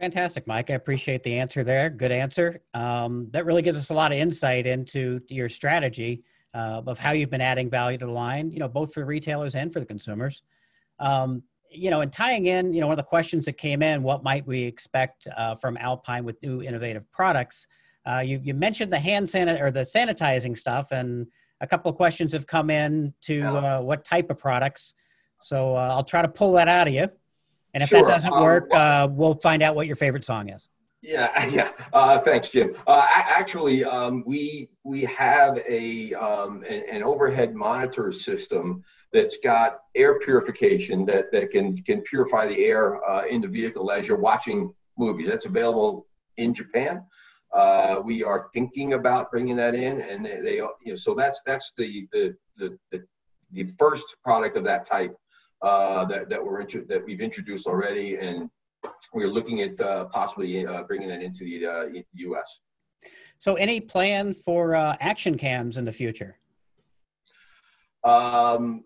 [0.00, 0.70] Fantastic, Mike.
[0.70, 1.88] I appreciate the answer there.
[1.88, 2.60] Good answer.
[2.74, 7.12] Um, that really gives us a lot of insight into your strategy uh, of how
[7.12, 9.80] you've been adding value to the line, you know, both for the retailers and for
[9.80, 10.42] the consumers.
[10.98, 11.42] Um,
[11.74, 14.22] you know, and tying in, you know, one of the questions that came in, what
[14.22, 17.66] might we expect uh, from Alpine with new innovative products?
[18.06, 21.26] Uh, you, you mentioned the hand sanit or the sanitizing stuff, and
[21.60, 24.94] a couple of questions have come in to uh, what type of products.
[25.40, 27.08] So uh, I'll try to pull that out of you.
[27.74, 28.00] And if sure.
[28.00, 30.68] that doesn't um, work, uh, we'll find out what your favorite song is.
[31.04, 31.72] Yeah, yeah.
[31.92, 32.74] Uh, thanks, Jim.
[32.86, 38.82] Uh, actually, um, we we have a um, an, an, overhead monitor system
[39.14, 43.92] that's got air purification that, that can, can purify the air uh, in the vehicle
[43.92, 45.28] as you're watching movies.
[45.28, 47.04] That's available in Japan.
[47.52, 51.40] Uh, we are thinking about bringing that in, and they, they, you know, so that's
[51.46, 53.04] that's the the the, the,
[53.52, 55.16] the first product of that type
[55.62, 58.50] uh, that that we're that we've introduced already, and
[59.12, 62.58] we're looking at uh, possibly uh, bringing that into the U.S.
[63.04, 66.40] Uh, so, any plan for action cams in the future?
[68.02, 68.84] Um,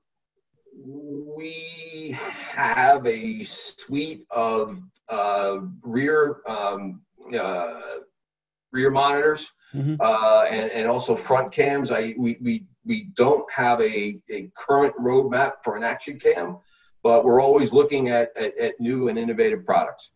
[0.84, 2.16] we
[2.52, 7.02] have a suite of uh, rear um,
[7.38, 7.80] uh,
[8.72, 9.94] rear monitors mm-hmm.
[10.00, 11.90] uh, and, and also front cams.
[11.90, 16.58] I we we, we don't have a, a current roadmap for an action cam,
[17.02, 20.10] but we're always looking at, at, at new and innovative products.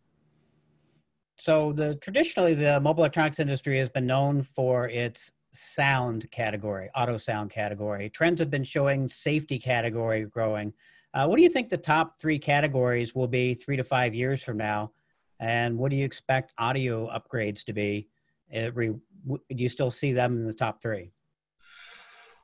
[1.39, 7.17] So the traditionally the mobile electronics industry has been known for its sound category, auto
[7.17, 8.11] sound category.
[8.11, 10.73] Trends have been showing safety category growing.
[11.15, 14.43] Uh, what do you think the top three categories will be three to five years
[14.43, 14.93] from now?
[15.41, 18.09] And what do you expect audio upgrades to be?
[18.53, 19.01] do
[19.49, 21.11] you still see them in the top three?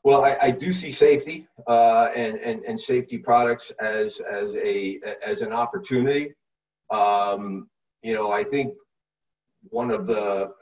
[0.04, 5.00] Well, I, I do see safety uh, and, and, and safety products as, as, a,
[5.26, 6.32] as an opportunity.
[6.90, 7.68] Um,
[8.02, 8.72] you know, I think
[9.70, 10.52] one of the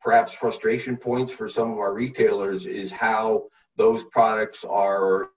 [0.00, 3.44] perhaps frustration points for some of our retailers is how
[3.76, 5.30] those products are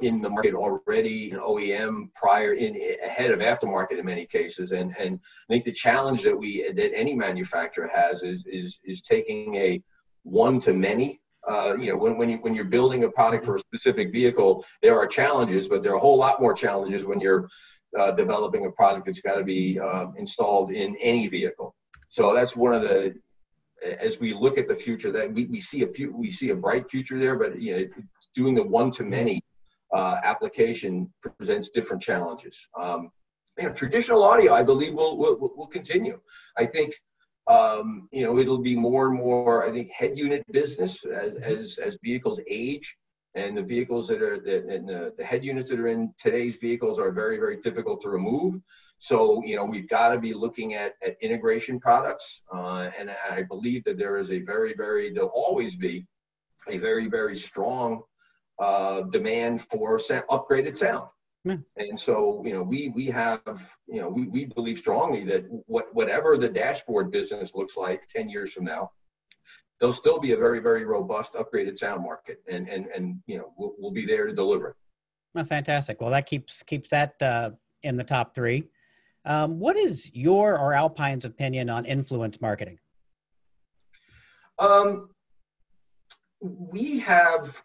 [0.00, 4.72] in the market already in OEM prior in ahead of aftermarket in many cases.
[4.72, 9.00] And and I think the challenge that we that any manufacturer has is is is
[9.00, 9.82] taking a
[10.24, 13.54] one to many uh, you know when when you when you're building a product for
[13.54, 17.20] a specific vehicle there are challenges but there are a whole lot more challenges when
[17.20, 17.48] you're
[17.96, 21.74] uh, developing a product that's got to be uh, installed in any vehicle
[22.16, 23.14] so that's one of the
[24.00, 26.56] as we look at the future that we, we see a few we see a
[26.56, 27.84] bright future there but you know
[28.34, 29.42] doing the one to many
[29.92, 32.56] uh, application presents different challenges.
[32.80, 33.10] Um,
[33.58, 36.20] you know, traditional audio, I believe, will will, will continue.
[36.56, 36.94] I think
[37.46, 39.66] um, you know it'll be more and more.
[39.66, 42.94] I think head unit business as as as vehicles age,
[43.34, 46.98] and the vehicles that are and the, the head units that are in today's vehicles
[46.98, 48.60] are very very difficult to remove.
[48.98, 53.42] So you know we've got to be looking at at integration products, uh, and I
[53.42, 56.06] believe that there is a very very there'll always be
[56.68, 58.02] a very very strong
[58.58, 61.08] uh, demand for sa- upgraded sound.
[61.44, 61.56] Yeah.
[61.76, 63.40] And so, you know, we we have,
[63.86, 68.28] you know, we, we believe strongly that what whatever the dashboard business looks like 10
[68.28, 68.90] years from now,
[69.78, 72.38] there'll still be a very, very robust upgraded sound market.
[72.50, 74.76] And and and you know, we'll, we'll be there to deliver it.
[75.34, 76.00] Well, fantastic.
[76.00, 77.50] Well, that keeps keeps that uh,
[77.82, 78.64] in the top three.
[79.26, 82.78] Um, what is your or Alpine's opinion on influence marketing?
[84.58, 85.10] Um,
[86.40, 87.60] we have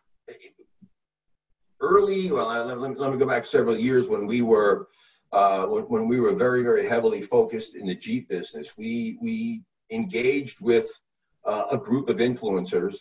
[1.80, 4.88] early, well, let, let, let me go back several years when we were
[5.32, 9.64] uh, when, when, we were very, very heavily focused in the Jeep business, we we
[9.90, 10.90] engaged with
[11.46, 12.98] uh, a group of influencers,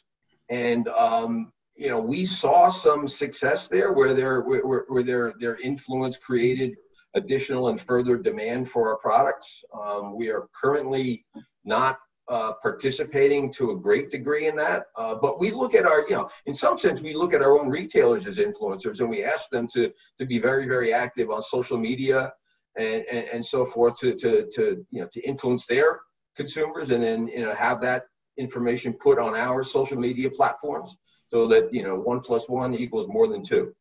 [0.48, 5.56] and um, you know we saw some success there, where their where, where their their
[5.56, 6.76] influence created
[7.14, 9.48] additional and further demand for our products.
[9.78, 11.24] Um, we are currently
[11.64, 14.84] not uh, participating to a great degree in that.
[14.96, 17.58] Uh, but we look at our, you know, in some sense, we look at our
[17.58, 21.42] own retailers as influencers and we ask them to, to be very, very active on
[21.42, 22.32] social media
[22.78, 26.00] and, and, and so forth to, to, to, you know, to influence their
[26.36, 28.04] consumers and then, you know, have that
[28.38, 30.96] information put on our social media platforms
[31.28, 33.74] so that, you know, one plus one equals more than two.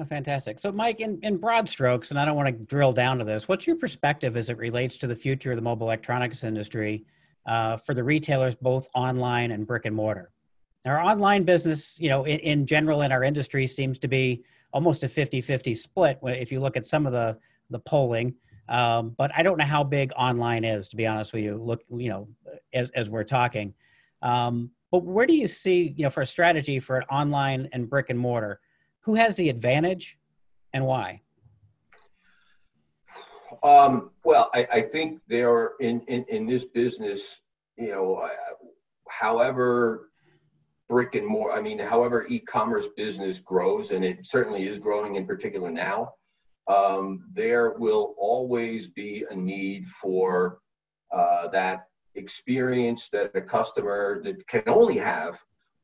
[0.00, 0.60] Oh, fantastic.
[0.60, 3.48] So, Mike, in, in broad strokes, and I don't want to drill down to this,
[3.48, 7.04] what's your perspective as it relates to the future of the mobile electronics industry
[7.46, 10.30] uh, for the retailers, both online and brick and mortar?
[10.84, 15.02] Our online business, you know, in, in general in our industry seems to be almost
[15.02, 17.36] a 50 50 split if you look at some of the,
[17.68, 18.34] the polling.
[18.68, 21.82] Um, but I don't know how big online is, to be honest with you, look,
[21.90, 22.28] you know,
[22.72, 23.74] as, as we're talking.
[24.22, 27.90] Um, but where do you see, you know, for a strategy for an online and
[27.90, 28.60] brick and mortar?
[29.08, 30.18] Who has the advantage
[30.74, 31.22] and why?
[33.62, 37.40] Um, well, I, I, think there in, in, in this business,
[37.78, 38.28] you know, uh,
[39.08, 40.10] however
[40.90, 45.26] brick and mortar, I mean, however e-commerce business grows, and it certainly is growing in
[45.26, 46.12] particular now,
[46.66, 50.58] um, there will always be a need for
[51.14, 55.38] uh, that experience that a customer that can only have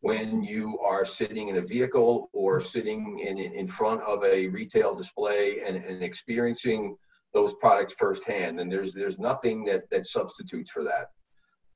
[0.05, 4.95] when you are sitting in a vehicle or sitting in, in front of a retail
[4.95, 6.95] display and, and experiencing
[7.33, 8.61] those products firsthand.
[8.61, 11.07] And there's there's nothing that that substitutes for that.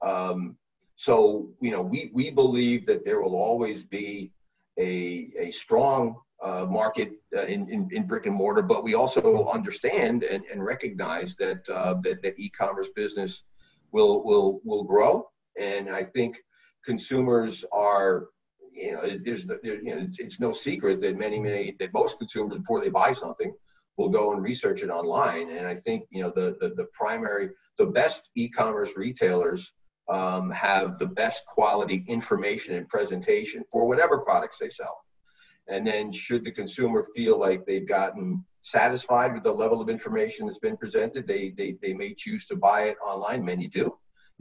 [0.07, 0.59] Um,
[0.97, 4.31] so you know we we believe that there will always be
[4.79, 9.49] a a strong uh, market uh, in, in, in brick and mortar, but we also
[9.49, 13.43] understand and, and recognize that uh, that that e-commerce business
[13.93, 15.27] will will will grow.
[15.59, 16.37] And I think
[16.89, 18.29] consumers are
[18.73, 22.19] you know there's there, you know it's, it's, no secret that many many that most
[22.19, 23.53] consumers before they buy something
[23.99, 25.47] will go and research it online.
[25.57, 29.61] And i think you know the the, the primary the best e-commerce retailers
[30.09, 34.97] um, have the best quality information and presentation for whatever products they sell.
[35.73, 40.47] And then should the consumer feel like they've gotten satisfied with the level of information
[40.47, 43.45] that's been presented they they, they may choose to buy it online.
[43.45, 43.87] Many do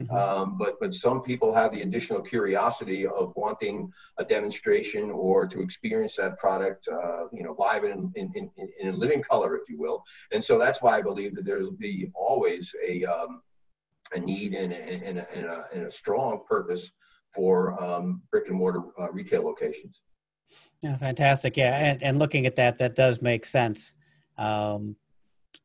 [0.00, 0.14] Mm-hmm.
[0.14, 5.60] Um, but but some people have the additional curiosity of wanting a demonstration or to
[5.60, 8.48] experience that product, uh, you know, live in, in, in,
[8.80, 10.04] in, a living color, if you will.
[10.30, 13.42] And so that's why I believe that there will be always a um,
[14.14, 16.90] a need and, and, and, a, and a strong purpose
[17.34, 20.00] for um, brick and mortar uh, retail locations.
[20.80, 21.56] Yeah, fantastic.
[21.56, 23.94] Yeah, and, and looking at that, that does make sense.
[24.38, 24.96] Um,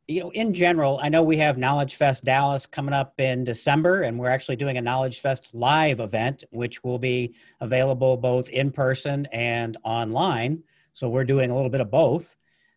[0.07, 4.03] you know, in general, I know we have Knowledge Fest Dallas coming up in December,
[4.03, 8.71] and we're actually doing a Knowledge Fest live event, which will be available both in
[8.71, 10.63] person and online.
[10.93, 12.25] So we're doing a little bit of both.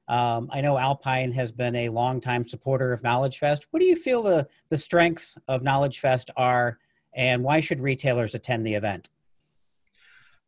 [0.08, 3.66] Um, I know Alpine has been a longtime supporter of Knowledge Fest.
[3.72, 6.78] What do you feel the, the strengths of Knowledge Fest are,
[7.12, 9.10] and why should retailers attend the event?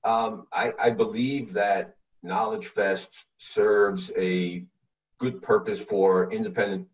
[0.05, 4.64] Um, I, I, believe that Knowledge Fest serves a
[5.19, 6.87] good purpose for independent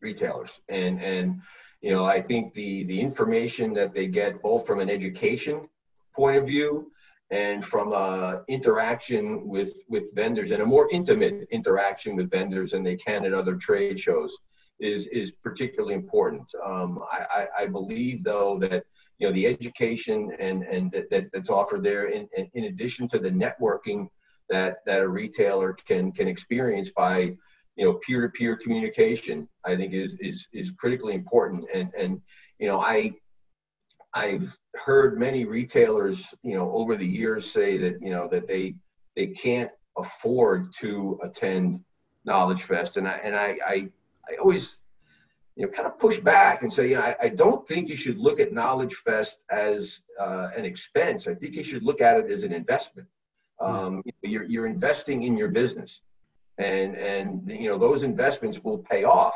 [0.00, 1.40] retailers, and and
[1.80, 5.68] you know I think the the information that they get both from an education
[6.14, 6.90] point of view
[7.30, 12.82] and from a interaction with with vendors and a more intimate interaction with vendors than
[12.82, 14.36] they can at other trade shows
[14.80, 16.52] is is particularly important.
[16.64, 18.84] Um, I, I, believe though that
[19.18, 23.30] you know the education and and that, that's offered there in, in addition to the
[23.30, 24.08] networking
[24.50, 27.34] that that a retailer can can experience by
[27.76, 32.20] you know peer to peer communication I think is is is critically important and and
[32.58, 33.12] you know I
[34.14, 38.74] I've heard many retailers, you know, over the years say that, you know, that they
[39.16, 41.80] they can't afford to attend
[42.24, 43.88] Knowledge Fest, and I and I I,
[44.28, 44.78] I always,
[45.56, 47.96] you know, kind of push back and say, you know, I, I don't think you
[47.96, 51.26] should look at Knowledge Fest as uh, an expense.
[51.26, 53.08] I think you should look at it as an investment.
[53.60, 53.66] Hmm.
[53.66, 56.00] Um, you're you're investing in your business,
[56.58, 59.34] and and you know those investments will pay off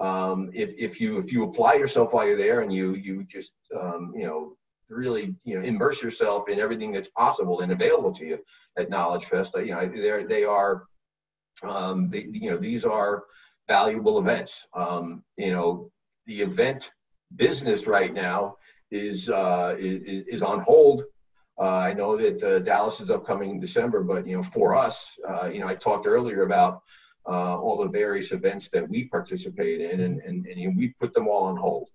[0.00, 3.52] um, if, if you if you apply yourself while you're there and you you just
[3.78, 4.56] um, you know
[4.88, 8.38] really you know immerse yourself in everything that's possible and available to you
[8.76, 10.84] at Knowledge Fest, you know they they are
[11.62, 13.24] um, they, you know these are
[13.68, 14.66] valuable events.
[14.74, 15.90] Um, you know
[16.26, 16.90] the event
[17.36, 18.56] business right now
[18.90, 21.04] is uh, is, is on hold.
[21.60, 25.06] Uh, I know that uh, Dallas is upcoming in December, but you know for us,
[25.28, 26.82] uh, you know I talked earlier about
[27.26, 30.88] uh, all the various events that we participate in, and, and, and you know, we
[30.88, 31.88] put them all on hold.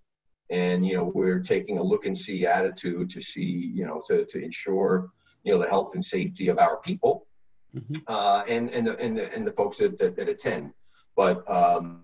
[0.50, 4.26] And you know, we're taking a look and see attitude to see, you know, to,
[4.26, 5.10] to ensure
[5.44, 7.28] you know the health and safety of our people,
[7.76, 7.96] mm-hmm.
[8.08, 10.72] uh, and and the, and the and the folks that that, that attend.
[11.16, 12.04] But um,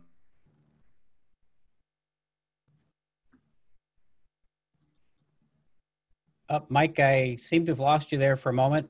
[6.54, 8.88] uh, Mike, I seem to have lost you there for a moment.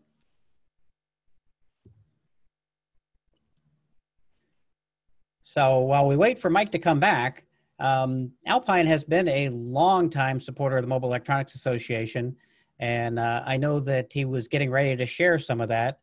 [5.44, 7.46] So while we wait for Mike to come back,
[7.80, 12.36] um, Alpine has been a long-time supporter of the Mobile Electronics Association,
[12.80, 16.00] and uh, I know that he was getting ready to share some of that.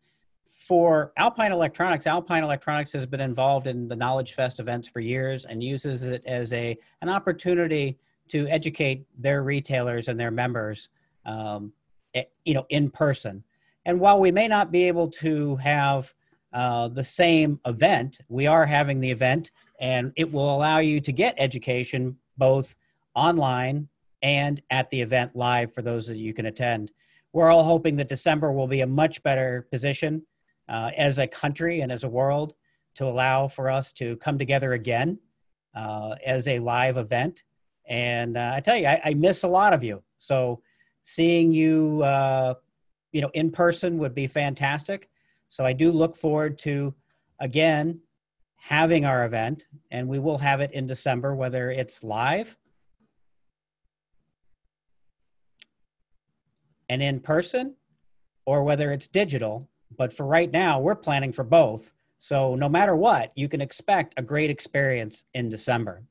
[0.55, 5.45] For Alpine Electronics, Alpine Electronics has been involved in the Knowledge Fest events for years
[5.47, 7.99] and uses it as a an opportunity
[8.29, 10.91] to educate their retailers and their members,
[11.31, 11.73] um,
[12.45, 13.45] you know, in person.
[13.85, 16.13] And while we may not be able to have
[16.53, 18.19] uh, the same event.
[18.29, 22.75] We are having the event, and it will allow you to get education both
[23.15, 23.89] online
[24.23, 26.93] and at the event live for those that you can attend.
[27.33, 30.23] We're all hoping that December will be a much better position
[30.69, 32.55] uh, as a country and as a world
[32.97, 35.19] to allow for us to come together again
[35.75, 37.45] uh, as a live event.
[37.87, 40.03] And uh, I tell you, I, I, miss a lot of you.
[40.19, 40.63] So
[41.03, 42.55] seeing you, uh,
[43.13, 45.09] you know, in person would be fantastic.
[45.49, 46.95] So I do look forward to,
[47.41, 48.01] again,
[48.57, 52.57] having our event, and we will have it in December, whether it's live
[56.89, 57.75] and in person
[58.45, 59.69] or whether it's digital.
[59.97, 61.91] But for right now, we're planning for both.
[62.19, 66.03] So no matter what, you can expect a great experience in December.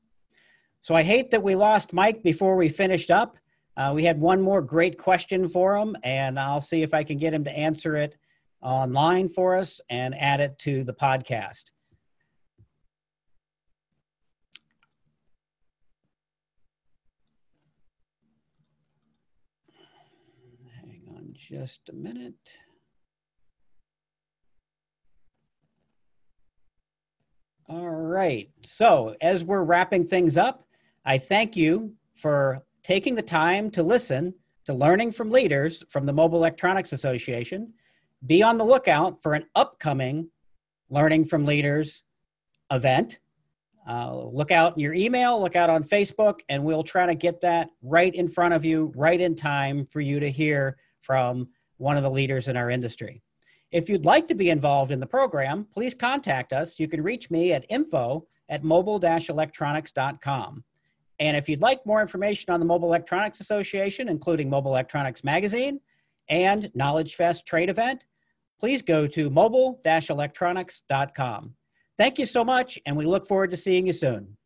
[0.82, 3.36] So I hate that we lost Mike before we finished up.
[3.76, 7.18] Uh, we had one more great question for him, and I'll see if I can
[7.18, 8.16] get him to answer it
[8.60, 11.70] online for us and add it to the podcast.
[20.82, 22.34] Hang on just a minute.
[27.68, 28.50] All right.
[28.64, 30.66] So, as we're wrapping things up,
[31.04, 34.34] I thank you for taking the time to listen
[34.66, 37.72] to Learning from Leaders from the Mobile Electronics Association
[38.26, 40.28] be on the lookout for an upcoming
[40.90, 42.02] Learning from Leaders
[42.70, 43.18] event.
[43.88, 47.40] Uh, look out in your email, look out on Facebook, and we'll try to get
[47.40, 51.96] that right in front of you, right in time for you to hear from one
[51.96, 53.22] of the leaders in our industry.
[53.72, 56.78] If you'd like to be involved in the program, please contact us.
[56.78, 60.64] You can reach me at info at mobile-electronics.com.
[61.20, 65.78] And if you'd like more information on the Mobile Electronics Association, including Mobile Electronics Magazine
[66.28, 68.06] and Knowledge Fest trade event,
[68.58, 71.54] please go to mobile-electronics.com.
[71.98, 74.38] Thank you so much, and we look forward to seeing you soon.